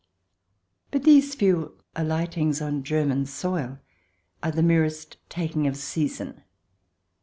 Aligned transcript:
But 0.89 1.03
these 1.03 1.35
few 1.35 1.77
alightings 1.95 2.59
on 2.59 2.81
German 2.81 3.27
soil 3.27 3.77
are 4.41 4.49
the 4.51 4.63
merest 4.63 5.17
taking 5.29 5.67
of 5.67 5.75
seizin. 5.77 6.41